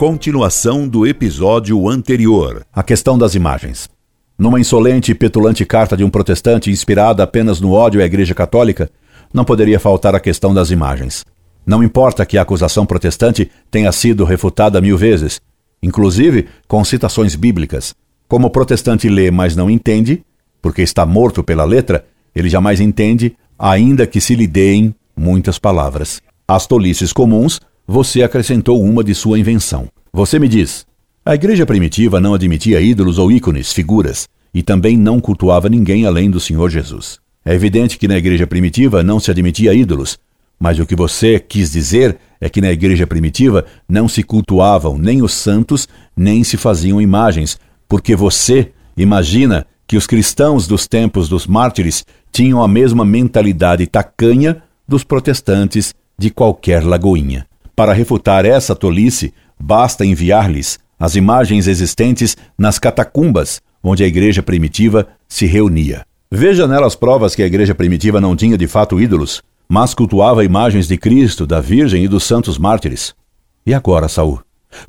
Continuação 0.00 0.88
do 0.88 1.06
episódio 1.06 1.86
anterior. 1.86 2.64
A 2.72 2.82
questão 2.82 3.18
das 3.18 3.34
imagens. 3.34 3.86
Numa 4.38 4.58
insolente 4.58 5.12
e 5.12 5.14
petulante 5.14 5.62
carta 5.66 5.94
de 5.94 6.02
um 6.02 6.08
protestante 6.08 6.70
inspirada 6.70 7.22
apenas 7.22 7.60
no 7.60 7.72
ódio 7.72 8.00
à 8.00 8.04
Igreja 8.06 8.34
Católica, 8.34 8.90
não 9.30 9.44
poderia 9.44 9.78
faltar 9.78 10.14
a 10.14 10.18
questão 10.18 10.54
das 10.54 10.70
imagens. 10.70 11.22
Não 11.66 11.82
importa 11.84 12.24
que 12.24 12.38
a 12.38 12.42
acusação 12.42 12.86
protestante 12.86 13.50
tenha 13.70 13.92
sido 13.92 14.24
refutada 14.24 14.80
mil 14.80 14.96
vezes, 14.96 15.38
inclusive 15.82 16.48
com 16.66 16.82
citações 16.82 17.34
bíblicas. 17.34 17.94
Como 18.26 18.46
o 18.46 18.50
protestante 18.50 19.06
lê, 19.06 19.30
mas 19.30 19.54
não 19.54 19.68
entende, 19.68 20.24
porque 20.62 20.80
está 20.80 21.04
morto 21.04 21.44
pela 21.44 21.64
letra, 21.64 22.06
ele 22.34 22.48
jamais 22.48 22.80
entende, 22.80 23.36
ainda 23.58 24.06
que 24.06 24.18
se 24.18 24.34
lhe 24.34 24.46
deem 24.46 24.94
muitas 25.14 25.58
palavras. 25.58 26.22
Às 26.48 26.66
tolices 26.66 27.12
comuns, 27.12 27.60
você 27.92 28.22
acrescentou 28.22 28.80
uma 28.80 29.02
de 29.02 29.12
sua 29.16 29.36
invenção. 29.36 29.88
Você 30.12 30.38
me 30.38 30.46
diz: 30.46 30.86
a 31.24 31.34
igreja 31.34 31.66
primitiva 31.66 32.20
não 32.20 32.34
admitia 32.34 32.80
ídolos 32.80 33.18
ou 33.18 33.32
ícones, 33.32 33.72
figuras, 33.72 34.28
e 34.54 34.62
também 34.62 34.96
não 34.96 35.18
cultuava 35.18 35.68
ninguém 35.68 36.06
além 36.06 36.30
do 36.30 36.38
Senhor 36.38 36.70
Jesus. 36.70 37.18
É 37.44 37.52
evidente 37.52 37.98
que 37.98 38.06
na 38.06 38.16
igreja 38.16 38.46
primitiva 38.46 39.02
não 39.02 39.18
se 39.18 39.28
admitia 39.28 39.74
ídolos, 39.74 40.20
mas 40.56 40.78
o 40.78 40.86
que 40.86 40.94
você 40.94 41.40
quis 41.40 41.72
dizer 41.72 42.16
é 42.40 42.48
que 42.48 42.60
na 42.60 42.70
igreja 42.70 43.08
primitiva 43.08 43.66
não 43.88 44.06
se 44.06 44.22
cultuavam 44.22 44.96
nem 44.96 45.20
os 45.20 45.32
santos, 45.32 45.88
nem 46.16 46.44
se 46.44 46.56
faziam 46.56 47.00
imagens, 47.00 47.58
porque 47.88 48.14
você 48.14 48.70
imagina 48.96 49.66
que 49.88 49.96
os 49.96 50.06
cristãos 50.06 50.68
dos 50.68 50.86
tempos 50.86 51.28
dos 51.28 51.44
mártires 51.44 52.04
tinham 52.30 52.62
a 52.62 52.68
mesma 52.68 53.04
mentalidade 53.04 53.84
tacanha 53.88 54.62
dos 54.86 55.02
protestantes 55.02 55.92
de 56.16 56.30
qualquer 56.30 56.84
lagoinha. 56.84 57.49
Para 57.80 57.94
refutar 57.94 58.44
essa 58.44 58.76
tolice, 58.76 59.32
basta 59.58 60.04
enviar-lhes 60.04 60.78
as 60.98 61.16
imagens 61.16 61.66
existentes 61.66 62.36
nas 62.58 62.78
catacumbas 62.78 63.58
onde 63.82 64.04
a 64.04 64.06
igreja 64.06 64.42
primitiva 64.42 65.08
se 65.26 65.46
reunia. 65.46 66.04
Veja 66.30 66.68
nelas 66.68 66.94
provas 66.94 67.34
que 67.34 67.42
a 67.42 67.46
igreja 67.46 67.74
primitiva 67.74 68.20
não 68.20 68.36
tinha 68.36 68.58
de 68.58 68.66
fato 68.66 69.00
ídolos, 69.00 69.42
mas 69.66 69.94
cultuava 69.94 70.44
imagens 70.44 70.86
de 70.86 70.98
Cristo, 70.98 71.46
da 71.46 71.58
Virgem 71.58 72.04
e 72.04 72.08
dos 72.08 72.24
santos 72.24 72.58
mártires. 72.58 73.14
E 73.64 73.72
agora, 73.72 74.10
Saul? 74.10 74.42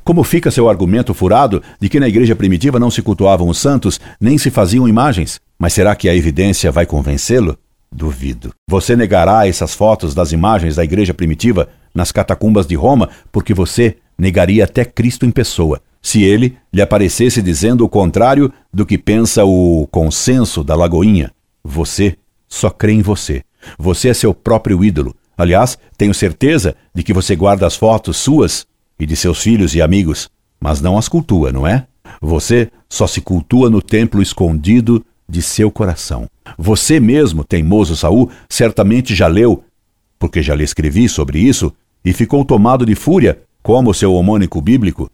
Como 0.04 0.22
fica 0.22 0.50
seu 0.50 0.68
argumento 0.68 1.14
furado 1.14 1.62
de 1.80 1.88
que 1.88 1.98
na 1.98 2.08
igreja 2.08 2.36
primitiva 2.36 2.78
não 2.78 2.90
se 2.90 3.00
cultuavam 3.00 3.48
os 3.48 3.56
santos, 3.56 3.98
nem 4.20 4.36
se 4.36 4.50
faziam 4.50 4.86
imagens? 4.86 5.40
Mas 5.58 5.72
será 5.72 5.96
que 5.96 6.10
a 6.10 6.14
evidência 6.14 6.70
vai 6.70 6.84
convencê-lo? 6.84 7.56
Duvido. 7.90 8.52
Você 8.68 8.94
negará 8.94 9.48
essas 9.48 9.74
fotos 9.74 10.14
das 10.14 10.30
imagens 10.30 10.76
da 10.76 10.84
igreja 10.84 11.14
primitiva 11.14 11.70
nas 11.94 12.12
catacumbas 12.12 12.66
de 12.66 12.74
Roma 12.74 13.08
porque 13.30 13.54
você 13.54 13.96
negaria 14.18 14.64
até 14.64 14.84
Cristo 14.84 15.26
em 15.26 15.30
pessoa, 15.30 15.80
se 16.00 16.22
ele 16.22 16.56
lhe 16.72 16.82
aparecesse 16.82 17.42
dizendo 17.42 17.84
o 17.84 17.88
contrário 17.88 18.52
do 18.72 18.86
que 18.86 18.98
pensa 18.98 19.44
o 19.44 19.86
consenso 19.90 20.62
da 20.62 20.74
Lagoinha. 20.74 21.32
Você 21.64 22.16
só 22.48 22.70
crê 22.70 22.92
em 22.92 23.02
você. 23.02 23.42
Você 23.78 24.08
é 24.08 24.14
seu 24.14 24.34
próprio 24.34 24.84
ídolo. 24.84 25.14
Aliás, 25.36 25.78
tenho 25.96 26.12
certeza 26.12 26.76
de 26.94 27.02
que 27.02 27.12
você 27.12 27.34
guarda 27.34 27.66
as 27.66 27.76
fotos 27.76 28.16
suas 28.16 28.66
e 28.98 29.06
de 29.06 29.16
seus 29.16 29.42
filhos 29.42 29.74
e 29.74 29.82
amigos, 29.82 30.28
mas 30.60 30.80
não 30.80 30.98
as 30.98 31.08
cultua, 31.08 31.50
não 31.50 31.66
é? 31.66 31.86
Você 32.20 32.70
só 32.88 33.06
se 33.06 33.20
cultua 33.20 33.70
no 33.70 33.80
templo 33.80 34.22
escondido 34.22 35.04
de 35.28 35.40
seu 35.40 35.70
coração. 35.70 36.28
Você 36.58 37.00
mesmo, 37.00 37.42
teimoso 37.42 37.96
Saul, 37.96 38.30
certamente 38.48 39.14
já 39.14 39.26
leu, 39.26 39.64
porque 40.22 40.40
já 40.40 40.54
lhe 40.54 40.62
escrevi 40.62 41.08
sobre 41.08 41.40
isso, 41.40 41.74
e 42.04 42.12
ficou 42.12 42.44
tomado 42.44 42.86
de 42.86 42.94
fúria, 42.94 43.42
como 43.60 43.92
seu 43.92 44.14
homônico 44.14 44.60
bíblico, 44.60 45.10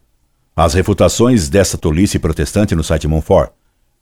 as 0.54 0.74
refutações 0.74 1.48
dessa 1.48 1.78
tolice 1.78 2.18
protestante 2.18 2.74
no 2.74 2.84
site 2.84 3.08
Monfort. 3.08 3.50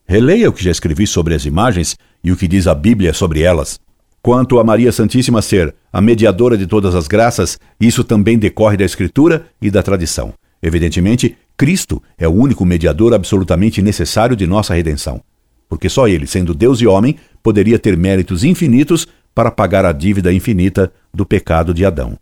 Releia 0.05 0.49
o 0.49 0.53
que 0.53 0.65
já 0.65 0.71
escrevi 0.73 1.07
sobre 1.07 1.33
as 1.33 1.45
imagens 1.45 1.97
e 2.25 2.33
o 2.33 2.37
que 2.37 2.49
diz 2.49 2.67
a 2.67 2.75
Bíblia 2.75 3.15
sobre 3.15 3.41
elas. 3.41 3.79
Quanto 4.21 4.59
a 4.59 4.65
Maria 4.65 4.91
Santíssima 4.91 5.41
ser 5.41 5.73
a 5.93 6.01
mediadora 6.01 6.59
de 6.59 6.67
todas 6.67 6.93
as 6.97 7.07
graças, 7.07 7.57
isso 7.81 8.03
também 8.03 8.37
decorre 8.37 8.77
da 8.77 8.85
Escritura 8.85 9.47
e 9.63 9.71
da 9.71 9.85
tradição. 9.85 10.35
Evidentemente, 10.61 11.37
Cristo 11.57 12.03
é 12.19 12.27
o 12.27 12.33
único 12.33 12.65
mediador 12.65 13.15
absolutamente 13.15 13.81
necessário 13.81 14.35
de 14.35 14.45
nossa 14.45 14.75
redenção, 14.75 15.23
porque 15.69 15.89
só 15.89 16.09
ele, 16.09 16.27
sendo 16.27 16.53
Deus 16.53 16.81
e 16.81 16.87
homem, 16.89 17.15
poderia 17.45 17.79
ter 17.79 17.97
méritos 17.97 18.43
infinitos 18.43 19.07
para 19.37 19.51
pagar 19.51 19.85
a 19.85 19.93
dívida 19.93 20.33
infinita 20.33 20.91
do 21.13 21.27
pecado 21.27 21.75
de 21.75 21.85
Adão. 21.85 22.19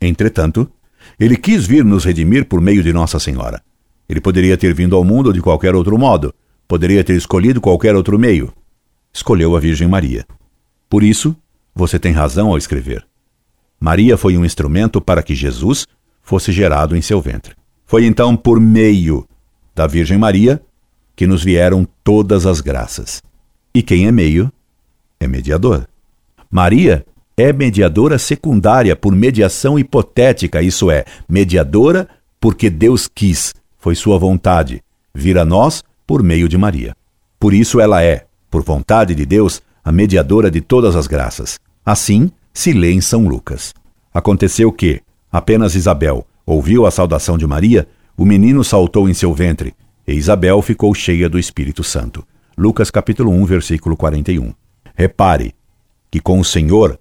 Entretanto, 0.00 0.68
ele 1.16 1.36
quis 1.36 1.64
vir 1.64 1.84
nos 1.84 2.04
redimir 2.04 2.44
por 2.46 2.60
meio 2.60 2.82
de 2.82 2.92
Nossa 2.92 3.20
Senhora. 3.20 3.62
Ele 4.08 4.20
poderia 4.20 4.56
ter 4.56 4.74
vindo 4.74 4.96
ao 4.96 5.04
mundo 5.04 5.32
de 5.32 5.40
qualquer 5.40 5.76
outro 5.76 5.96
modo, 5.96 6.34
poderia 6.66 7.04
ter 7.04 7.14
escolhido 7.14 7.60
qualquer 7.60 7.94
outro 7.94 8.18
meio. 8.18 8.52
Escolheu 9.12 9.54
a 9.54 9.60
Virgem 9.60 9.86
Maria. 9.86 10.26
Por 10.90 11.04
isso, 11.04 11.36
você 11.72 12.00
tem 12.00 12.12
razão 12.12 12.48
ao 12.48 12.58
escrever. 12.58 13.06
Maria 13.78 14.16
foi 14.16 14.36
um 14.36 14.44
instrumento 14.44 15.00
para 15.00 15.22
que 15.22 15.36
Jesus 15.36 15.86
fosse 16.20 16.50
gerado 16.50 16.96
em 16.96 17.00
seu 17.00 17.20
ventre. 17.20 17.54
Foi 17.84 18.04
então 18.04 18.36
por 18.36 18.58
meio 18.58 19.24
da 19.72 19.86
Virgem 19.86 20.18
Maria 20.18 20.60
que 21.14 21.28
nos 21.28 21.44
vieram 21.44 21.86
todas 22.02 22.44
as 22.44 22.60
graças. 22.60 23.22
E 23.72 23.84
quem 23.84 24.08
é 24.08 24.10
meio 24.10 24.52
é 25.20 25.28
mediador. 25.28 25.86
Maria 26.50 27.04
é 27.36 27.52
mediadora 27.52 28.18
secundária 28.18 28.96
por 28.96 29.14
mediação 29.14 29.78
hipotética, 29.78 30.62
isso 30.62 30.90
é, 30.90 31.04
mediadora 31.28 32.08
porque 32.40 32.70
Deus 32.70 33.08
quis, 33.12 33.54
foi 33.78 33.94
sua 33.94 34.18
vontade, 34.18 34.82
vir 35.14 35.38
a 35.38 35.44
nós 35.44 35.82
por 36.06 36.22
meio 36.22 36.48
de 36.48 36.56
Maria. 36.56 36.94
Por 37.38 37.52
isso 37.52 37.80
ela 37.80 38.02
é, 38.02 38.26
por 38.50 38.62
vontade 38.62 39.14
de 39.14 39.26
Deus, 39.26 39.60
a 39.84 39.92
mediadora 39.92 40.50
de 40.50 40.60
todas 40.60 40.96
as 40.96 41.06
graças. 41.06 41.58
Assim 41.84 42.30
se 42.52 42.72
lê 42.72 42.92
em 42.92 43.00
São 43.00 43.28
Lucas. 43.28 43.74
Aconteceu 44.12 44.72
que, 44.72 45.02
apenas 45.30 45.74
Isabel 45.74 46.26
ouviu 46.46 46.86
a 46.86 46.90
saudação 46.90 47.36
de 47.36 47.46
Maria, 47.46 47.86
o 48.16 48.24
menino 48.24 48.64
saltou 48.64 49.08
em 49.08 49.14
seu 49.14 49.34
ventre, 49.34 49.74
e 50.06 50.14
Isabel 50.14 50.62
ficou 50.62 50.94
cheia 50.94 51.28
do 51.28 51.38
Espírito 51.38 51.84
Santo. 51.84 52.26
Lucas 52.56 52.90
capítulo 52.90 53.30
1, 53.30 53.44
versículo 53.44 53.96
41. 53.96 54.54
Repare 54.94 55.54
que 56.10 56.20
com 56.20 56.40
o 56.40 56.44
Senhor, 56.44 56.98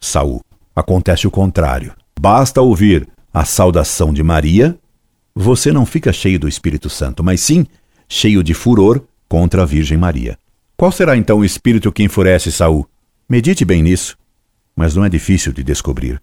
Saul, 0.00 0.40
acontece 0.74 1.26
o 1.26 1.30
contrário. 1.30 1.92
Basta 2.20 2.60
ouvir 2.60 3.08
a 3.32 3.44
saudação 3.44 4.12
de 4.12 4.22
Maria, 4.22 4.78
você 5.34 5.72
não 5.72 5.86
fica 5.86 6.12
cheio 6.12 6.38
do 6.38 6.48
Espírito 6.48 6.90
Santo, 6.90 7.22
mas 7.22 7.40
sim 7.40 7.66
cheio 8.08 8.42
de 8.42 8.54
furor 8.54 9.02
contra 9.28 9.62
a 9.62 9.66
Virgem 9.66 9.98
Maria. 9.98 10.38
Qual 10.76 10.90
será 10.90 11.16
então 11.16 11.38
o 11.38 11.44
espírito 11.44 11.92
que 11.92 12.02
enfurece 12.02 12.50
Saul? 12.50 12.88
Medite 13.28 13.64
bem 13.64 13.82
nisso, 13.82 14.16
mas 14.74 14.94
não 14.94 15.04
é 15.04 15.08
difícil 15.08 15.52
de 15.52 15.62
descobrir. 15.62 16.20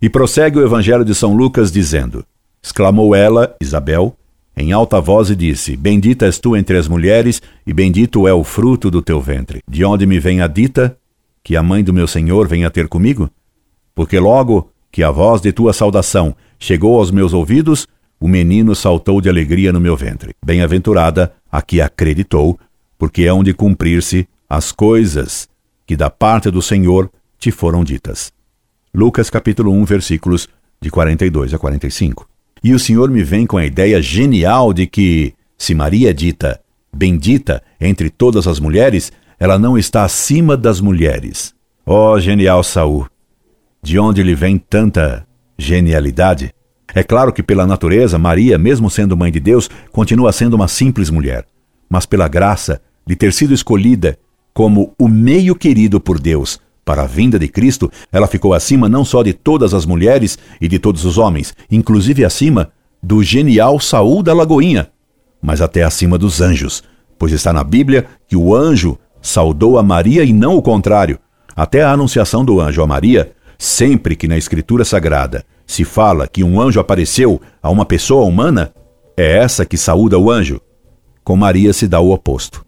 E 0.00 0.08
prossegue 0.08 0.58
o 0.58 0.64
Evangelho 0.64 1.04
de 1.04 1.14
São 1.14 1.36
Lucas 1.36 1.70
dizendo: 1.70 2.24
Exclamou 2.62 3.14
ela, 3.14 3.54
Isabel, 3.60 4.16
em 4.56 4.72
alta 4.72 5.00
voz 5.00 5.30
e 5.30 5.36
disse: 5.36 5.76
Bendita 5.76 6.26
és 6.26 6.38
tu 6.38 6.56
entre 6.56 6.76
as 6.76 6.88
mulheres, 6.88 7.42
e 7.66 7.72
bendito 7.72 8.26
é 8.26 8.32
o 8.32 8.44
fruto 8.44 8.90
do 8.90 9.02
teu 9.02 9.20
ventre. 9.20 9.60
De 9.68 9.84
onde 9.84 10.06
me 10.06 10.18
vem 10.18 10.40
a 10.40 10.46
dita 10.46 10.96
que 11.44 11.56
a 11.56 11.62
mãe 11.62 11.84
do 11.84 11.92
meu 11.92 12.08
Senhor 12.08 12.48
venha 12.48 12.70
ter 12.70 12.88
comigo? 12.88 13.30
Porque 13.94 14.18
logo 14.18 14.72
que 14.90 15.02
a 15.02 15.10
voz 15.10 15.42
de 15.42 15.52
tua 15.52 15.74
saudação 15.74 16.34
chegou 16.58 16.98
aos 16.98 17.10
meus 17.10 17.34
ouvidos, 17.34 17.86
o 18.18 18.26
menino 18.26 18.74
saltou 18.74 19.20
de 19.20 19.28
alegria 19.28 19.70
no 19.70 19.80
meu 19.80 19.94
ventre. 19.94 20.34
Bem-aventurada 20.44 21.34
a 21.52 21.60
que 21.60 21.82
acreditou, 21.82 22.58
porque 22.96 23.24
é 23.24 23.32
onde 23.32 23.52
cumprir-se 23.52 24.26
as 24.48 24.72
coisas 24.72 25.46
que 25.86 25.94
da 25.94 26.08
parte 26.08 26.50
do 26.50 26.62
Senhor 26.62 27.10
te 27.38 27.50
foram 27.50 27.84
ditas. 27.84 28.32
Lucas 28.94 29.28
capítulo 29.28 29.70
1, 29.72 29.84
versículos 29.84 30.48
de 30.80 30.90
42 30.90 31.52
a 31.52 31.58
45. 31.58 32.26
E 32.62 32.72
o 32.72 32.78
Senhor 32.78 33.10
me 33.10 33.22
vem 33.22 33.44
com 33.44 33.58
a 33.58 33.66
ideia 33.66 34.00
genial 34.00 34.72
de 34.72 34.86
que, 34.86 35.34
se 35.58 35.74
Maria 35.74 36.08
é 36.08 36.12
dita 36.14 36.58
bendita 36.94 37.62
entre 37.80 38.08
todas 38.08 38.46
as 38.46 38.60
mulheres, 38.60 39.12
ela 39.38 39.58
não 39.58 39.76
está 39.76 40.04
acima 40.04 40.56
das 40.56 40.80
mulheres. 40.80 41.54
Ó 41.86 42.12
oh, 42.12 42.20
genial 42.20 42.62
Saul! 42.62 43.06
De 43.82 43.98
onde 43.98 44.22
lhe 44.22 44.34
vem 44.34 44.56
tanta 44.56 45.26
genialidade? 45.58 46.54
É 46.94 47.02
claro 47.02 47.32
que, 47.32 47.42
pela 47.42 47.66
natureza, 47.66 48.18
Maria, 48.18 48.56
mesmo 48.56 48.88
sendo 48.88 49.16
mãe 49.16 49.30
de 49.30 49.40
Deus, 49.40 49.68
continua 49.92 50.32
sendo 50.32 50.54
uma 50.54 50.68
simples 50.68 51.10
mulher. 51.10 51.44
Mas 51.88 52.06
pela 52.06 52.28
graça 52.28 52.80
de 53.06 53.16
ter 53.16 53.32
sido 53.32 53.52
escolhida 53.52 54.18
como 54.54 54.94
o 54.98 55.08
meio 55.08 55.54
querido 55.54 56.00
por 56.00 56.18
Deus 56.18 56.60
para 56.84 57.02
a 57.02 57.06
vinda 57.06 57.38
de 57.38 57.48
Cristo, 57.48 57.90
ela 58.12 58.26
ficou 58.26 58.54
acima 58.54 58.88
não 58.88 59.04
só 59.04 59.22
de 59.22 59.32
todas 59.32 59.74
as 59.74 59.84
mulheres 59.84 60.38
e 60.60 60.68
de 60.68 60.78
todos 60.78 61.04
os 61.04 61.18
homens, 61.18 61.54
inclusive 61.70 62.24
acima 62.24 62.70
do 63.02 63.22
genial 63.22 63.80
Saul 63.80 64.22
da 64.22 64.32
Lagoinha, 64.32 64.88
mas 65.42 65.60
até 65.60 65.82
acima 65.82 66.16
dos 66.16 66.40
anjos, 66.40 66.82
pois 67.18 67.32
está 67.32 67.52
na 67.52 67.64
Bíblia 67.64 68.06
que 68.28 68.36
o 68.36 68.54
anjo 68.54 68.98
saudou 69.24 69.78
a 69.78 69.82
Maria 69.82 70.22
e 70.22 70.32
não 70.32 70.56
o 70.56 70.62
contrário. 70.62 71.18
Até 71.56 71.82
a 71.82 71.90
anunciação 71.90 72.44
do 72.44 72.60
anjo 72.60 72.82
a 72.82 72.86
Maria 72.86 73.34
Sempre 73.58 74.16
que 74.16 74.28
na 74.28 74.36
Escritura 74.36 74.84
Sagrada 74.84 75.44
se 75.66 75.84
fala 75.84 76.28
que 76.28 76.44
um 76.44 76.60
anjo 76.60 76.80
apareceu 76.80 77.40
a 77.62 77.70
uma 77.70 77.86
pessoa 77.86 78.26
humana, 78.26 78.72
é 79.16 79.38
essa 79.38 79.64
que 79.64 79.76
saúda 79.76 80.18
o 80.18 80.30
anjo. 80.30 80.60
Com 81.22 81.36
Maria 81.36 81.72
se 81.72 81.88
dá 81.88 82.00
o 82.00 82.12
oposto. 82.12 82.64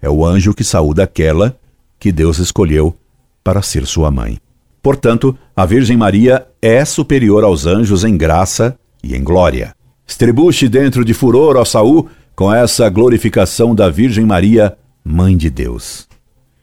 É 0.00 0.08
o 0.08 0.24
anjo 0.24 0.54
que 0.54 0.62
saúda 0.62 1.02
aquela 1.02 1.58
que 1.98 2.12
Deus 2.12 2.38
escolheu 2.38 2.94
para 3.42 3.62
ser 3.62 3.86
sua 3.86 4.10
mãe. 4.10 4.38
Portanto, 4.82 5.36
a 5.56 5.66
Virgem 5.66 5.96
Maria 5.96 6.46
é 6.62 6.84
superior 6.84 7.42
aos 7.42 7.66
anjos 7.66 8.04
em 8.04 8.16
graça 8.16 8.78
e 9.02 9.16
em 9.16 9.24
glória. 9.24 9.74
Estrebuche 10.06 10.68
dentro 10.68 11.04
de 11.04 11.12
furor, 11.12 11.56
ó 11.56 11.64
Saul, 11.64 12.08
com 12.36 12.52
essa 12.54 12.88
glorificação 12.88 13.74
da 13.74 13.88
Virgem 13.88 14.24
Maria, 14.24 14.76
Mãe 15.08 15.36
de 15.36 15.48
Deus. 15.48 16.08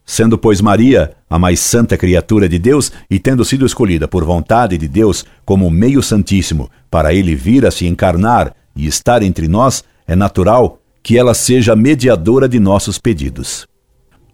Sendo, 0.05 0.37
pois, 0.37 0.59
Maria 0.59 1.15
a 1.29 1.39
mais 1.39 1.61
santa 1.61 1.97
criatura 1.97 2.49
de 2.49 2.59
Deus 2.59 2.91
e 3.09 3.17
tendo 3.17 3.45
sido 3.45 3.65
escolhida 3.65 4.05
por 4.05 4.25
vontade 4.25 4.77
de 4.77 4.85
Deus 4.85 5.23
como 5.45 5.71
meio 5.71 6.03
santíssimo 6.03 6.69
para 6.91 7.13
ele 7.13 7.35
vir 7.35 7.65
a 7.65 7.71
se 7.71 7.87
encarnar 7.87 8.53
e 8.75 8.85
estar 8.85 9.23
entre 9.23 9.47
nós, 9.47 9.81
é 10.05 10.13
natural 10.13 10.81
que 11.01 11.17
ela 11.17 11.33
seja 11.33 11.73
mediadora 11.73 12.49
de 12.49 12.59
nossos 12.59 12.99
pedidos. 12.99 13.65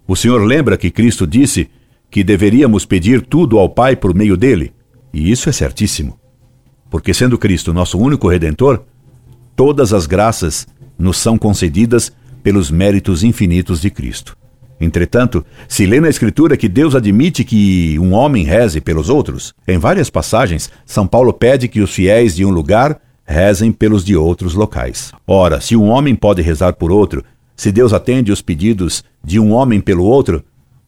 O 0.08 0.16
Senhor 0.16 0.44
lembra 0.44 0.76
que 0.76 0.90
Cristo 0.90 1.28
disse 1.28 1.70
que 2.10 2.24
deveríamos 2.24 2.86
pedir 2.86 3.22
tudo 3.22 3.60
ao 3.60 3.70
Pai 3.70 3.96
por 3.96 4.16
meio 4.16 4.36
dele, 4.36 4.74
e 5.14 5.30
isso 5.30 5.50
é 5.50 5.52
certíssimo. 5.52 6.20
Porque, 6.90 7.14
sendo 7.14 7.38
Cristo 7.38 7.72
nosso 7.72 8.00
único 8.00 8.28
redentor, 8.28 8.84
todas 9.56 9.94
as 9.94 10.08
graças 10.08 10.68
nos 10.98 11.18
são 11.18 11.38
concedidas 11.38 12.12
pelos 12.44 12.72
méritos 12.72 13.24
infinitos 13.24 13.82
de 13.82 13.90
Cristo. 13.90 14.38
Entretanto, 14.80 15.46
se 15.68 15.86
lê 15.86 16.00
na 16.00 16.10
Escritura 16.10 16.56
que 16.56 16.70
Deus 16.70 16.96
admite 16.96 17.44
que 17.44 18.00
um 18.00 18.14
homem 18.14 18.46
reze 18.46 18.80
pelos 18.80 19.10
outros, 19.10 19.54
em 19.68 19.78
várias 19.78 20.10
passagens, 20.10 20.72
São 20.86 21.06
Paulo 21.06 21.34
pede 21.34 21.68
que 21.68 21.82
os 21.82 21.94
fiéis 21.94 22.36
de 22.36 22.46
um 22.46 22.50
lugar 22.50 23.00
rezem 23.26 23.72
pelos 23.72 24.06
de 24.06 24.16
outros 24.16 24.54
locais. 24.54 25.12
Ora, 25.28 25.60
se 25.60 25.76
um 25.76 25.90
homem 25.90 26.16
pode 26.16 26.42
rezar 26.42 26.74
por 26.74 26.92
outro, 26.92 27.24
se 27.56 27.72
Deus 27.72 27.92
atende 27.92 28.32
os 28.32 28.42
pedidos 28.42 29.04
de 29.24 29.38
um 29.38 29.52
homem 29.52 29.82
pelo 29.82 30.06
outro, 30.06 30.44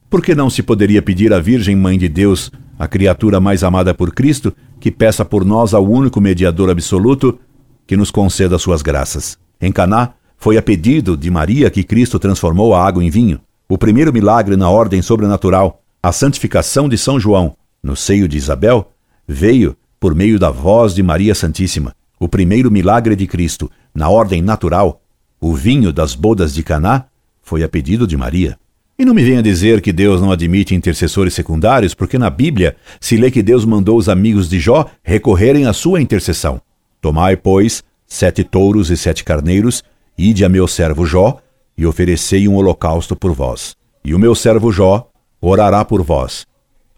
por 0.10 0.22
que 0.22 0.34
não 0.34 0.50
se 0.50 0.64
poderia 0.64 1.02
pedir 1.02 1.34
à 1.34 1.40
Virgem 1.40 1.76
Mãe 1.76 1.98
de 1.98 2.08
Deus, 2.08 2.50
a 2.80 2.88
criatura 2.88 3.40
mais 3.40 3.64
amada 3.64 3.94
por 3.94 4.14
Cristo, 4.14 4.54
que 4.80 4.90
peça 4.90 5.24
por 5.24 5.46
nós 5.46 5.74
ao 5.74 5.86
único 5.86 6.22
mediador 6.22 6.70
absoluto 6.70 7.38
que 7.86 7.98
nos 7.98 8.10
conceda 8.10 8.58
suas 8.58 8.82
graças? 8.82 9.38
Em 9.60 9.72
Caná, 9.72 10.14
foi 10.42 10.58
a 10.58 10.62
pedido 10.62 11.16
de 11.16 11.30
Maria 11.30 11.70
que 11.70 11.84
Cristo 11.84 12.18
transformou 12.18 12.74
a 12.74 12.84
água 12.84 13.04
em 13.04 13.12
vinho. 13.12 13.40
O 13.70 13.78
primeiro 13.78 14.12
milagre 14.12 14.56
na 14.56 14.72
ordem 14.72 15.00
sobrenatural, 15.00 15.84
a 16.02 16.12
santificação 16.12 16.90
de 16.90 16.98
São 16.98 17.20
João, 17.20 17.56
no 17.82 17.96
seio 17.96 18.28
de 18.28 18.38
Isabel, 18.38 18.92
veio 19.28 19.78
por 20.00 20.16
meio 20.16 20.40
da 20.40 20.50
voz 20.50 20.96
de 20.96 21.04
Maria 21.04 21.36
Santíssima. 21.36 21.96
O 22.20 22.28
primeiro 22.28 22.72
milagre 22.72 23.16
de 23.16 23.28
Cristo, 23.28 23.70
na 23.94 24.10
ordem 24.10 24.42
natural, 24.42 25.00
o 25.40 25.54
vinho 25.54 25.94
das 25.94 26.16
bodas 26.16 26.56
de 26.56 26.64
Caná, 26.64 27.06
foi 27.44 27.62
a 27.62 27.70
pedido 27.70 28.08
de 28.08 28.18
Maria. 28.18 28.58
E 28.98 29.06
não 29.06 29.14
me 29.14 29.24
venha 29.24 29.44
dizer 29.44 29.80
que 29.80 29.94
Deus 29.94 30.20
não 30.22 30.32
admite 30.32 30.74
intercessores 30.74 31.36
secundários, 31.36 31.94
porque 31.94 32.18
na 32.18 32.32
Bíblia 32.32 32.76
se 33.00 33.16
lê 33.16 33.30
que 33.30 33.44
Deus 33.44 33.64
mandou 33.64 33.96
os 33.96 34.10
amigos 34.10 34.50
de 34.50 34.60
Jó 34.60 34.90
recorrerem 35.04 35.68
à 35.68 35.74
sua 35.74 36.02
intercessão. 36.02 36.60
Tomai, 37.00 37.38
pois, 37.38 37.84
sete 38.08 38.44
touros 38.44 38.90
e 38.90 38.98
sete 38.98 39.24
carneiros, 39.24 39.84
ide 40.22 40.46
a 40.46 40.50
meu 40.50 40.68
servo 40.68 41.06
Jó, 41.06 41.38
e 41.78 41.86
oferecei 41.86 42.48
um 42.48 42.56
holocausto 42.56 43.16
por 43.16 43.34
vós. 43.34 43.76
E 44.04 44.14
o 44.14 44.20
meu 44.20 44.36
servo 44.36 44.72
Jó 44.72 45.10
orará 45.42 45.84
por 45.84 46.04
vós. 46.04 46.46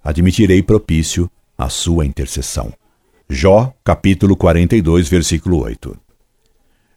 Admitirei 0.03 0.61
propício 0.61 1.29
a 1.57 1.69
sua 1.69 2.05
intercessão. 2.05 2.73
Jó, 3.29 3.73
capítulo 3.83 4.35
42, 4.35 5.07
versículo 5.07 5.63
8. 5.63 5.97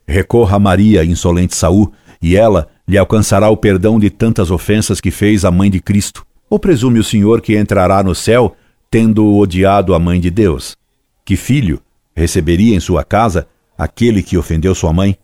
Recorra 0.07 0.57
a 0.57 0.61
Maria, 0.61 1.05
insolente 1.05 1.55
Saul, 1.55 1.93
e 2.21 2.37
ela 2.37 2.69
lhe 2.89 2.99
alcançará 2.99 3.49
o 3.49 3.57
perdão 3.57 3.99
de 3.99 4.11
tantas 4.11 4.51
ofensas 4.51 5.01
que 5.01 5.11
fez 5.11 5.45
a 5.45 5.51
mãe 5.51 5.71
de 5.71 5.81
Cristo. 5.81 6.27
Ou 6.51 6.59
presume 6.59 6.99
o 6.99 7.05
Senhor 7.05 7.41
que 7.41 7.57
entrará 7.57 8.03
no 8.03 8.15
céu 8.15 8.57
tendo 8.91 9.37
odiado 9.37 9.95
a 9.95 9.99
mãe 9.99 10.21
de 10.21 10.31
Deus? 10.31 10.77
Que 11.25 11.37
filho 11.37 11.81
receberia 12.15 12.75
em 12.75 12.81
sua 12.81 13.05
casa 13.05 13.47
aquele 13.77 14.23
que 14.23 14.39
ofendeu 14.39 14.75
sua 14.75 14.93
mãe? 14.93 15.17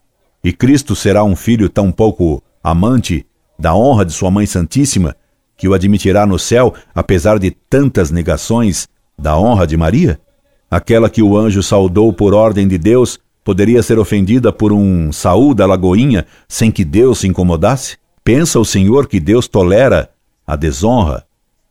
E 0.45 0.53
Cristo 0.53 0.97
será 0.97 1.23
um 1.23 1.37
filho 1.37 1.69
tão 1.69 1.93
pouco 1.93 2.43
amante 2.63 3.25
da 3.59 3.75
honra 3.75 4.05
de 4.05 4.13
sua 4.13 4.31
Mãe 4.31 4.45
Santíssima, 4.45 5.15
que 5.57 5.69
o 5.69 5.75
admitirá 5.75 6.27
no 6.27 6.39
céu, 6.39 6.75
apesar 6.93 7.39
de 7.39 7.53
tantas 7.53 8.11
negações 8.11 8.89
da 9.17 9.39
honra 9.39 9.67
de 9.67 9.77
Maria? 9.77 10.21
Aquela 10.69 11.09
que 11.09 11.23
o 11.23 11.37
anjo 11.37 11.63
saudou 11.63 12.13
por 12.13 12.35
ordem 12.35 12.67
de 12.67 12.77
Deus 12.77 13.21
poderia 13.45 13.83
ser 13.83 13.99
ofendida 13.99 14.53
por 14.53 14.73
um 14.73 15.13
Saúl 15.13 15.55
da 15.55 15.67
Lagoinha 15.67 16.27
sem 16.49 16.73
que 16.73 16.85
Deus 16.85 17.21
se 17.21 17.29
incomodasse? 17.29 17.97
Pensa 18.25 18.59
o 18.59 18.65
Senhor 18.65 19.07
que 19.07 19.21
Deus 19.21 19.47
tolera 19.47 20.11
a 20.47 20.57
desonra 20.57 21.25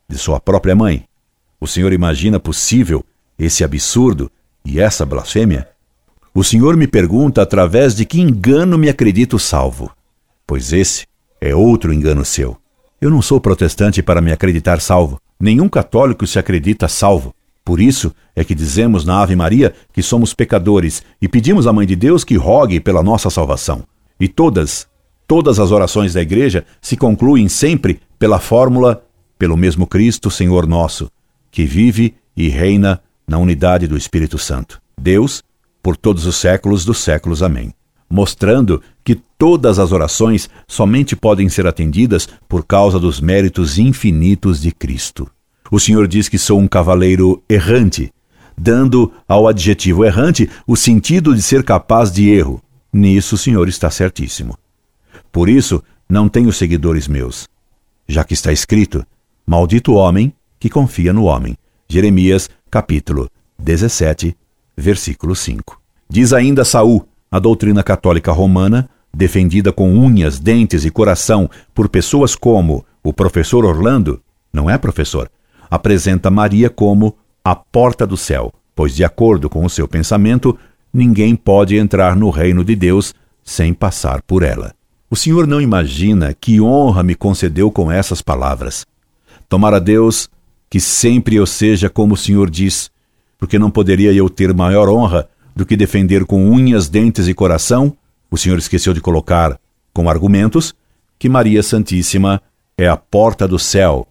de 0.07 0.18
sua 0.18 0.39
própria 0.39 0.75
mãe? 0.75 1.06
O 1.59 1.68
Senhor 1.68 1.91
imagina 1.91 2.39
possível 2.39 3.03
esse 3.38 3.63
absurdo 3.63 4.31
e 4.63 4.79
essa 4.79 5.06
blasfêmia? 5.06 5.70
O 6.33 6.45
Senhor 6.45 6.78
me 6.78 6.88
pergunta 6.88 7.42
através 7.42 7.94
de 7.94 8.06
que 8.06 8.22
engano 8.22 8.78
me 8.78 8.88
acredito 8.88 9.38
salvo, 9.38 9.92
pois 10.48 10.72
esse 10.72 11.06
é 11.42 11.54
outro 11.54 11.94
engano 11.94 12.24
seu. 12.24 12.56
Eu 13.01 13.10
não 13.10 13.22
sou 13.22 13.42
protestante 13.42 14.01
para 14.01 14.22
me 14.22 14.31
acreditar 14.31 14.80
salvo. 14.80 15.19
Nenhum 15.38 15.68
católico 15.68 16.25
se 16.25 16.39
acredita 16.39 16.88
salvo. 16.88 17.36
Por 17.66 17.81
isso 17.81 18.13
é 18.33 18.45
que 18.45 18.56
dizemos 18.56 19.04
na 19.04 19.22
Ave 19.22 19.36
Maria 19.36 19.74
que 19.92 20.01
somos 20.01 20.33
pecadores 20.33 21.04
e 21.22 21.28
pedimos 21.28 21.68
à 21.68 21.74
Mãe 21.74 21.86
de 21.86 21.98
Deus 21.98 22.24
que 22.24 22.38
rogue 22.38 22.80
pela 22.80 23.04
nossa 23.04 23.30
salvação. 23.30 23.83
E 24.18 24.30
todas, 24.30 24.88
todas 25.28 25.60
as 25.60 25.69
orações 25.69 26.13
da 26.13 26.22
Igreja 26.22 26.66
se 26.81 26.95
concluem 26.95 27.50
sempre 27.50 28.00
pela 28.18 28.39
fórmula 28.39 29.04
pelo 29.38 29.57
mesmo 29.57 29.88
Cristo, 29.88 30.30
Senhor 30.30 30.68
nosso, 30.68 31.12
que 31.50 31.66
vive 31.66 32.13
e 32.38 32.48
reina 32.48 33.01
na 33.28 33.39
unidade 33.39 33.88
do 33.88 33.98
Espírito 33.98 34.38
Santo. 34.38 34.80
Deus, 34.95 35.44
por 35.81 35.98
todos 35.98 36.25
os 36.25 36.36
séculos 36.36 36.86
dos 36.86 37.00
séculos. 37.00 37.42
Amém. 37.42 37.74
Mostrando 38.10 38.81
que 39.04 39.16
todas 39.16 39.80
as 39.80 39.92
orações 39.92 40.50
somente 40.68 41.16
podem 41.16 41.48
ser 41.50 41.66
atendidas 41.66 42.28
por 42.48 42.66
causa 42.66 43.00
dos 43.00 43.19
méritos 43.19 43.78
infinitos 43.78 44.61
de 44.61 44.71
Cristo. 44.71 45.30
O 45.71 45.80
Senhor 45.80 46.07
diz 46.07 46.28
que 46.28 46.38
sou 46.38 46.59
um 46.59 46.68
cavaleiro 46.68 47.42
errante, 47.50 48.11
dando 48.57 49.11
ao 49.28 49.47
adjetivo 49.47 50.04
errante 50.04 50.50
o 50.68 50.76
sentido 50.76 51.33
de 51.33 51.42
ser 51.42 51.64
capaz 51.64 52.11
de 52.11 52.30
erro. 52.30 52.61
Nisso 52.92 53.35
o 53.35 53.38
Senhor 53.38 53.69
está 53.69 53.90
certíssimo. 53.90 54.57
Por 55.31 55.47
isso, 55.47 55.81
não 56.09 56.28
tenho 56.28 56.52
seguidores 56.52 57.07
meus, 57.07 57.47
já 58.06 58.26
que 58.26 58.33
está 58.33 58.52
escrito: 58.52 59.06
Maldito 59.47 59.94
o 59.94 59.95
homem 59.95 60.33
que 60.59 60.69
confia 60.69 61.14
no 61.14 61.23
homem. 61.23 61.57
Jeremias, 61.88 62.50
capítulo 62.69 63.30
17, 63.57 64.35
versículo 64.75 65.35
5. 65.35 65.80
Diz 66.09 66.33
ainda 66.33 66.66
Saul, 66.66 67.07
a 67.30 67.40
doutrina 67.40 67.83
católica 67.83 68.31
romana, 68.31 68.90
defendida 69.13 69.71
com 69.71 69.94
unhas, 69.94 70.40
dentes 70.40 70.85
e 70.85 70.92
coração 70.92 71.49
por 71.73 71.90
pessoas 71.90 72.35
como 72.35 72.85
o 73.04 73.13
professor 73.13 73.66
Orlando, 73.66 74.21
não 74.54 74.69
é 74.69 74.78
professor, 74.78 75.30
apresenta 75.69 76.30
Maria 76.30 76.69
como 76.69 77.16
a 77.44 77.56
porta 77.56 78.06
do 78.06 78.18
céu, 78.18 78.54
pois, 78.75 78.95
de 78.95 79.04
acordo 79.04 79.49
com 79.49 79.66
o 79.66 79.69
seu 79.69 79.87
pensamento, 79.87 80.57
ninguém 80.94 81.35
pode 81.35 81.78
entrar 81.78 82.16
no 82.16 82.30
reino 82.30 82.63
de 82.63 82.75
Deus 82.75 83.13
sem 83.44 83.73
passar 83.73 84.21
por 84.21 84.44
ela. 84.44 84.73
O 85.09 85.16
Senhor 85.16 85.47
não 85.47 85.59
imagina 85.59 86.33
que 86.33 86.61
honra 86.61 87.04
me 87.04 87.16
concedeu 87.16 87.71
com 87.71 87.92
essas 87.92 88.21
palavras. 88.21 88.85
Tomara 89.49 89.80
Deus 89.80 90.30
que 90.69 90.80
sempre 90.80 91.35
eu 91.35 91.45
seja 91.45 91.90
como 91.90 92.13
o 92.13 92.18
Senhor 92.18 92.49
diz, 92.49 92.90
porque 93.42 93.57
não 93.57 93.71
poderia 93.71 94.14
eu 94.14 94.30
ter 94.30 94.54
maior 94.54 94.88
honra 94.88 95.28
do 95.56 95.66
que 95.66 95.76
defender 95.76 96.26
com 96.26 96.48
unhas, 96.48 96.88
dentes 96.88 97.28
e 97.28 97.33
coração, 97.33 97.98
o 98.30 98.38
senhor 98.38 98.60
esqueceu 98.60 98.94
de 98.94 99.02
colocar, 99.02 99.60
com 99.92 100.07
argumentos, 100.07 100.76
que 101.18 101.28
Maria 101.28 101.64
Santíssima 101.64 102.40
é 102.78 102.88
a 102.88 102.95
porta 102.95 103.48
do 103.48 103.57
céu. 103.57 104.07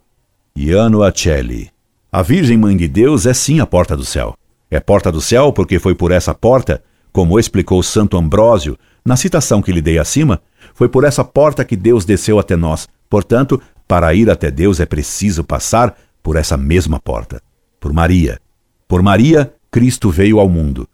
Iano 0.56 1.04
Acelli. 1.04 1.70
A 2.10 2.22
Virgem 2.22 2.58
Mãe 2.58 2.76
de 2.76 2.88
Deus 2.88 3.24
é 3.24 3.32
sim 3.32 3.60
a 3.60 3.66
porta 3.66 3.96
do 3.96 4.04
céu. 4.04 4.34
É 4.68 4.80
porta 4.80 5.12
do 5.12 5.20
céu 5.20 5.52
porque 5.52 5.78
foi 5.78 5.94
por 5.94 6.10
essa 6.10 6.34
porta, 6.34 6.82
como 7.12 7.38
explicou 7.38 7.84
Santo 7.84 8.18
Ambrósio 8.18 8.76
na 9.04 9.16
citação 9.16 9.62
que 9.62 9.70
lhe 9.70 9.80
dei 9.80 9.96
acima, 10.00 10.42
foi 10.74 10.88
por 10.88 11.04
essa 11.04 11.24
porta 11.24 11.64
que 11.64 11.76
Deus 11.76 12.04
desceu 12.04 12.40
até 12.40 12.56
nós. 12.56 12.88
Portanto, 13.08 13.62
para 13.86 14.12
ir 14.12 14.28
até 14.28 14.50
Deus 14.50 14.80
é 14.80 14.86
preciso 14.86 15.44
passar 15.44 15.96
por 16.20 16.34
essa 16.34 16.56
mesma 16.56 16.98
porta, 16.98 17.40
por 17.78 17.92
Maria. 17.92 18.40
Por 18.90 19.02
Maria, 19.02 19.54
Cristo 19.70 20.10
veio 20.10 20.40
ao 20.40 20.48
mundo. 20.48 20.84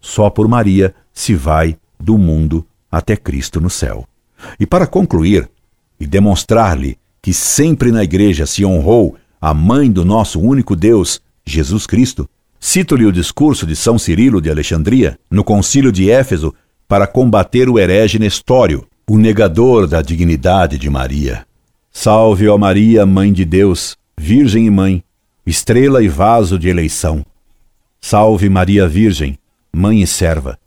Só 0.00 0.28
por 0.28 0.48
Maria 0.48 0.92
se 1.12 1.36
vai 1.36 1.76
do 2.00 2.18
mundo 2.18 2.66
até 2.90 3.16
Cristo 3.16 3.60
no 3.60 3.70
céu. 3.70 4.08
E 4.58 4.66
para 4.66 4.88
concluir 4.88 5.48
e 6.00 6.04
demonstrar-lhe 6.04 6.98
que 7.22 7.32
sempre 7.32 7.92
na 7.92 8.02
igreja 8.02 8.44
se 8.44 8.64
honrou 8.64 9.14
a 9.40 9.54
mãe 9.54 9.88
do 9.88 10.04
nosso 10.04 10.40
único 10.40 10.74
Deus, 10.74 11.22
Jesus 11.46 11.86
Cristo. 11.86 12.28
Cito-lhe 12.58 13.06
o 13.06 13.12
discurso 13.12 13.64
de 13.64 13.76
São 13.76 14.00
Cirilo 14.00 14.42
de 14.42 14.50
Alexandria, 14.50 15.16
no 15.30 15.44
concílio 15.44 15.92
de 15.92 16.10
Éfeso, 16.10 16.52
para 16.88 17.06
combater 17.06 17.68
o 17.68 17.78
herege 17.78 18.18
Nestório, 18.18 18.84
o 19.08 19.16
negador 19.16 19.86
da 19.86 20.02
dignidade 20.02 20.76
de 20.76 20.90
Maria. 20.90 21.46
Salve, 21.92 22.48
ó 22.48 22.58
Maria, 22.58 23.06
Mãe 23.06 23.32
de 23.32 23.44
Deus, 23.44 23.96
Virgem 24.18 24.66
e 24.66 24.70
Mãe, 24.70 25.04
estrela 25.46 26.02
e 26.02 26.08
vaso 26.08 26.58
de 26.58 26.68
eleição. 26.68 27.24
Salve, 28.06 28.50
Maria 28.50 28.86
Virgem, 28.86 29.38
Mãe 29.72 30.02
e 30.02 30.06
serva. 30.06 30.58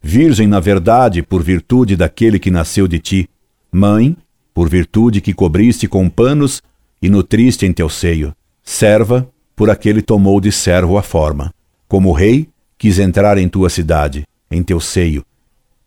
Virgem, 0.00 0.46
na 0.46 0.60
verdade, 0.60 1.24
por 1.24 1.42
virtude 1.42 1.96
daquele 1.96 2.38
que 2.38 2.52
nasceu 2.52 2.86
de 2.86 3.00
ti. 3.00 3.28
Mãe, 3.72 4.16
por 4.54 4.68
virtude 4.68 5.20
que 5.20 5.34
cobriste 5.34 5.88
com 5.88 6.08
panos 6.08 6.62
e 7.02 7.10
nutriste 7.10 7.66
em 7.66 7.72
teu 7.72 7.88
seio. 7.88 8.32
Serva, 8.62 9.28
por 9.56 9.70
aquele 9.70 10.02
tomou 10.02 10.40
de 10.40 10.52
servo 10.52 10.96
a 10.96 11.02
forma. 11.02 11.52
Como 11.88 12.12
rei, 12.12 12.48
quis 12.78 13.00
entrar 13.00 13.38
em 13.38 13.48
tua 13.48 13.68
cidade, 13.68 14.24
em 14.48 14.62
teu 14.62 14.78
seio, 14.78 15.24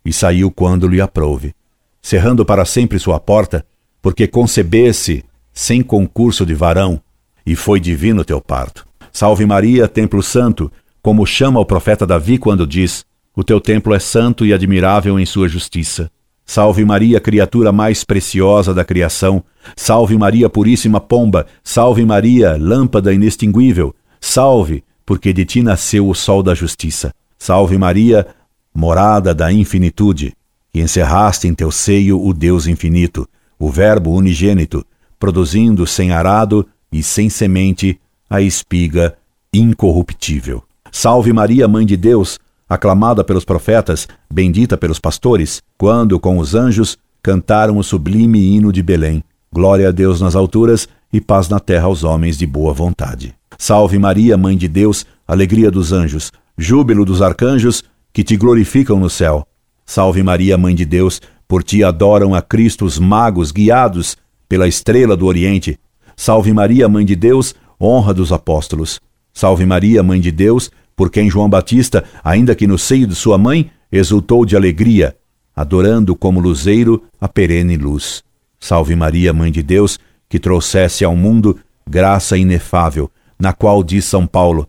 e 0.03 0.11
saiu 0.11 0.51
quando 0.51 0.89
lhe 0.89 0.99
aprouve, 0.99 1.55
cerrando 2.01 2.45
para 2.45 2.65
sempre 2.65 2.99
sua 2.99 3.17
porta, 3.17 3.65
porque 4.01 4.27
concebesse 4.27 5.23
sem 5.53 5.81
concurso 5.81 6.45
de 6.45 6.53
varão, 6.53 7.01
e 7.45 7.55
foi 7.55 7.79
divino 7.79 8.25
teu 8.25 8.41
parto. 8.41 8.85
Salve 9.09 9.45
Maria, 9.45 9.87
templo 9.87 10.21
santo, 10.21 10.69
como 11.07 11.25
chama 11.25 11.57
o 11.57 11.65
profeta 11.65 12.05
Davi 12.05 12.37
quando 12.37 12.67
diz: 12.67 13.05
O 13.33 13.41
teu 13.41 13.61
templo 13.61 13.93
é 13.93 13.99
santo 13.99 14.45
e 14.45 14.51
admirável 14.51 15.17
em 15.17 15.25
sua 15.25 15.47
justiça. 15.47 16.11
Salve 16.45 16.83
Maria, 16.83 17.17
criatura 17.21 17.71
mais 17.71 18.03
preciosa 18.03 18.73
da 18.73 18.83
criação. 18.83 19.41
Salve 19.73 20.17
Maria, 20.17 20.49
puríssima 20.49 20.99
pomba. 20.99 21.47
Salve 21.63 22.03
Maria, 22.03 22.57
lâmpada 22.59 23.13
inextinguível. 23.13 23.95
Salve, 24.19 24.83
porque 25.05 25.31
de 25.31 25.45
ti 25.45 25.63
nasceu 25.63 26.09
o 26.09 26.13
sol 26.13 26.43
da 26.43 26.53
justiça. 26.53 27.13
Salve 27.39 27.77
Maria, 27.77 28.27
morada 28.75 29.33
da 29.33 29.49
infinitude, 29.49 30.33
que 30.73 30.81
encerraste 30.81 31.47
em 31.47 31.53
teu 31.53 31.71
seio 31.71 32.21
o 32.21 32.33
Deus 32.33 32.67
infinito, 32.67 33.25
o 33.57 33.69
Verbo 33.69 34.11
unigênito, 34.11 34.85
produzindo 35.17 35.87
sem 35.87 36.11
arado 36.11 36.67
e 36.91 37.01
sem 37.01 37.29
semente 37.29 37.97
a 38.29 38.41
espiga 38.41 39.17
incorruptível. 39.53 40.66
Salve 40.99 41.31
Maria, 41.31 41.67
Mãe 41.67 41.85
de 41.85 41.95
Deus, 41.95 42.39
aclamada 42.67 43.23
pelos 43.23 43.45
profetas, 43.45 44.07
bendita 44.33 44.75
pelos 44.75 44.97
pastores, 44.97 45.61
quando 45.77 46.19
com 46.19 46.39
os 46.39 46.55
anjos 46.55 46.97
cantaram 47.21 47.77
o 47.77 47.83
sublime 47.83 48.39
hino 48.39 48.73
de 48.73 48.81
Belém. 48.81 49.23
Glória 49.53 49.89
a 49.89 49.91
Deus 49.91 50.19
nas 50.19 50.35
alturas 50.35 50.89
e 51.13 51.21
paz 51.21 51.49
na 51.49 51.59
terra 51.59 51.85
aos 51.85 52.03
homens 52.03 52.35
de 52.35 52.47
boa 52.47 52.73
vontade. 52.73 53.35
Salve 53.59 53.99
Maria, 53.99 54.35
Mãe 54.39 54.57
de 54.57 54.67
Deus, 54.67 55.05
alegria 55.27 55.69
dos 55.69 55.93
anjos, 55.93 56.31
júbilo 56.57 57.05
dos 57.05 57.21
arcanjos 57.21 57.83
que 58.11 58.23
te 58.23 58.35
glorificam 58.35 58.99
no 58.99 59.07
céu. 59.07 59.45
Salve 59.85 60.23
Maria, 60.23 60.57
Mãe 60.57 60.73
de 60.73 60.83
Deus, 60.83 61.21
por 61.47 61.63
ti 61.63 61.83
adoram 61.83 62.33
a 62.33 62.41
Cristo 62.41 62.85
os 62.85 62.97
magos 62.97 63.51
guiados 63.51 64.17
pela 64.49 64.67
estrela 64.67 65.15
do 65.15 65.27
Oriente. 65.27 65.79
Salve 66.15 66.51
Maria, 66.51 66.89
Mãe 66.89 67.05
de 67.05 67.15
Deus, 67.15 67.53
honra 67.79 68.15
dos 68.15 68.31
apóstolos. 68.31 68.99
Salve 69.31 69.67
Maria, 69.67 70.01
Mãe 70.01 70.19
de 70.19 70.31
Deus, 70.31 70.71
por 70.97 71.11
quem 71.11 71.29
João 71.29 71.47
Batista, 71.47 72.03
ainda 72.23 72.55
que 72.55 72.65
no 72.65 72.77
seio 72.77 73.05
de 73.05 73.13
sua 73.13 73.37
mãe, 73.37 73.69
exultou 73.91 74.43
de 74.43 74.55
alegria, 74.55 75.15
adorando 75.55 76.15
como 76.15 76.39
luzeiro 76.39 77.03
a 77.21 77.27
perene 77.27 77.77
luz. 77.77 78.23
Salve 78.59 78.95
Maria, 78.95 79.31
Mãe 79.31 79.51
de 79.51 79.61
Deus, 79.61 79.99
que 80.27 80.39
trouxesse 80.39 81.05
ao 81.05 81.15
mundo 81.15 81.59
graça 81.87 82.35
inefável, 82.35 83.11
na 83.39 83.53
qual, 83.53 83.83
diz 83.83 84.05
São 84.05 84.25
Paulo, 84.25 84.67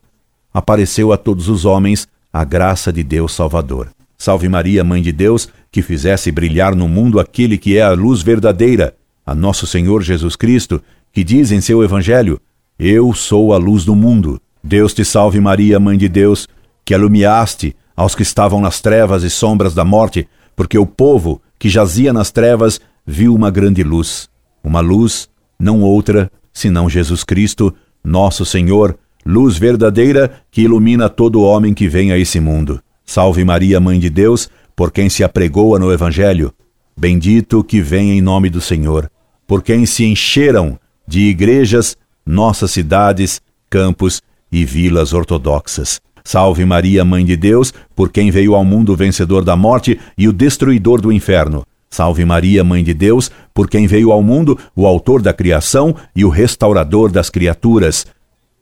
apareceu 0.53 1.13
a 1.13 1.17
todos 1.17 1.49
os 1.49 1.65
homens 1.65 2.07
a 2.31 2.45
graça 2.45 2.93
de 2.93 3.03
Deus 3.03 3.33
Salvador. 3.33 3.89
Salve 4.19 4.51
Maria, 4.51 4.85
Mãe 4.85 5.01
de 5.01 5.13
Deus, 5.13 5.49
que 5.73 5.81
fizesse 5.81 6.31
brilhar 6.31 6.75
no 6.75 6.87
mundo 6.87 7.19
aquele 7.19 7.57
que 7.57 7.79
é 7.79 7.83
a 7.83 7.93
luz 7.93 8.21
verdadeira, 8.21 8.95
a 9.25 9.35
nosso 9.35 9.67
Senhor 9.67 10.03
Jesus 10.03 10.37
Cristo, 10.37 10.83
que 11.11 11.25
diz 11.25 11.51
em 11.51 11.63
seu 11.63 11.83
Evangelho: 11.83 12.39
Eu 12.79 13.15
sou 13.15 13.55
a 13.55 13.57
luz 13.57 13.85
do 13.85 13.97
mundo. 13.97 14.39
Deus 14.69 14.93
te 14.93 15.03
salve, 15.03 15.41
Maria, 15.41 15.81
Mãe 15.81 15.97
de 15.97 16.11
Deus, 16.11 16.47
que 16.85 16.93
alumiaste 16.93 17.75
aos 17.97 18.15
que 18.15 18.23
estavam 18.23 18.61
nas 18.61 18.83
trevas 18.83 19.23
e 19.23 19.31
sombras 19.31 19.73
da 19.75 19.83
morte, 19.83 20.29
porque 20.55 20.77
o 20.77 20.85
povo 20.85 21.41
que 21.59 21.71
jazia 21.71 22.13
nas 22.13 22.31
trevas 22.31 22.79
viu 23.07 23.35
uma 23.35 23.51
grande 23.51 23.83
luz. 23.83 24.29
Uma 24.63 24.81
luz, 24.81 25.27
não 25.59 25.81
outra, 25.81 26.31
senão 26.53 26.87
Jesus 26.87 27.25
Cristo, 27.25 27.75
nosso 28.05 28.45
Senhor, 28.45 28.99
luz 29.25 29.57
verdadeira 29.57 30.43
que 30.51 30.61
ilumina 30.61 31.09
todo 31.09 31.41
homem 31.41 31.73
que 31.73 31.89
vem 31.89 32.13
a 32.13 32.19
esse 32.19 32.39
mundo. 32.39 32.79
Salve 33.07 33.43
Maria, 33.47 33.81
Mãe 33.81 33.99
de 33.99 34.11
Deus, 34.11 34.51
por 34.77 34.93
quem 34.93 35.09
se 35.09 35.25
apregoa 35.25 35.79
no 35.79 35.91
Evangelho. 35.91 36.53
Bendito 36.95 37.65
que 37.65 37.81
vem 37.81 38.11
em 38.11 38.21
nome 38.21 38.51
do 38.51 38.61
Senhor, 38.61 39.11
por 39.47 39.63
quem 39.63 39.87
se 39.87 40.05
encheram 40.05 40.79
de 41.07 41.21
igrejas 41.21 41.97
nossas 42.27 42.71
cidades, 42.71 43.41
campos 43.71 44.21
e 44.50 44.64
vilas 44.64 45.12
ortodoxas. 45.12 46.00
Salve 46.25 46.64
Maria, 46.64 47.05
Mãe 47.05 47.25
de 47.25 47.37
Deus, 47.37 47.73
por 47.97 48.11
quem 48.11 48.31
veio 48.31 48.55
ao 48.55 48.64
mundo 48.64 48.93
o 48.93 48.97
vencedor 48.97 49.45
da 49.45 49.57
morte 49.57 49.99
e 50.17 50.28
o 50.28 50.33
destruidor 50.33 51.00
do 51.00 51.11
inferno. 51.11 51.64
Salve 51.90 52.25
Maria, 52.25 52.62
Mãe 52.62 52.85
de 52.85 52.93
Deus, 52.93 53.31
por 53.55 53.69
quem 53.69 53.87
veio 53.87 54.12
ao 54.12 54.23
mundo 54.23 54.59
o 54.76 54.87
autor 54.87 55.23
da 55.23 55.33
criação 55.33 55.97
e 56.14 56.25
o 56.25 56.28
restaurador 56.28 57.11
das 57.11 57.31
criaturas, 57.31 58.07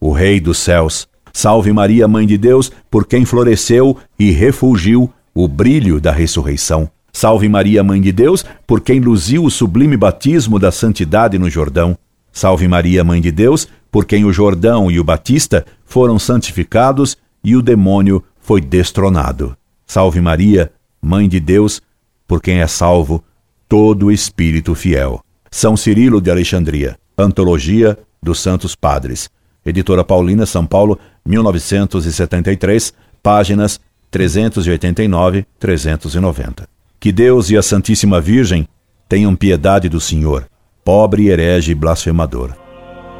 o 0.00 0.12
Rei 0.12 0.40
dos 0.40 0.58
céus. 0.58 1.08
Salve 1.32 1.72
Maria, 1.72 2.06
Mãe 2.06 2.26
de 2.26 2.38
Deus, 2.38 2.70
por 2.90 3.06
quem 3.06 3.24
floresceu 3.24 3.96
e 4.18 4.30
refulgiu 4.30 5.12
o 5.34 5.48
brilho 5.48 6.00
da 6.00 6.12
ressurreição. 6.12 6.88
Salve 7.12 7.48
Maria, 7.48 7.82
Mãe 7.82 8.00
de 8.00 8.12
Deus, 8.12 8.44
por 8.66 8.80
quem 8.80 9.00
luziu 9.00 9.44
o 9.44 9.50
sublime 9.50 9.96
batismo 9.96 10.58
da 10.58 10.70
santidade 10.70 11.38
no 11.38 11.50
Jordão. 11.50 11.98
Salve 12.36 12.68
Maria, 12.68 13.02
Mãe 13.02 13.18
de 13.18 13.32
Deus, 13.32 13.66
por 13.90 14.04
quem 14.04 14.26
o 14.26 14.30
Jordão 14.30 14.90
e 14.90 15.00
o 15.00 15.04
Batista 15.04 15.64
foram 15.86 16.18
santificados 16.18 17.16
e 17.42 17.56
o 17.56 17.62
demônio 17.62 18.22
foi 18.38 18.60
destronado. 18.60 19.56
Salve 19.86 20.20
Maria, 20.20 20.70
Mãe 21.00 21.30
de 21.30 21.40
Deus, 21.40 21.80
por 22.28 22.42
quem 22.42 22.60
é 22.60 22.66
salvo 22.66 23.24
todo 23.66 24.12
espírito 24.12 24.74
fiel. 24.74 25.24
São 25.50 25.78
Cirilo 25.78 26.20
de 26.20 26.30
Alexandria, 26.30 26.98
Antologia 27.16 27.98
dos 28.22 28.38
Santos 28.38 28.74
Padres. 28.74 29.30
Editora 29.64 30.04
Paulina, 30.04 30.44
São 30.44 30.66
Paulo, 30.66 30.98
1973, 31.24 32.92
páginas 33.22 33.80
389, 34.10 35.46
390. 35.58 36.68
Que 37.00 37.10
Deus 37.10 37.48
e 37.48 37.56
a 37.56 37.62
Santíssima 37.62 38.20
Virgem 38.20 38.68
tenham 39.08 39.34
piedade 39.34 39.88
do 39.88 40.02
Senhor, 40.02 40.46
pobre 40.86 41.32
herege 41.32 41.74
blasfemador. 41.74 42.54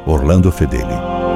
Orlando 0.05 0.51
Fedeli. 0.51 1.26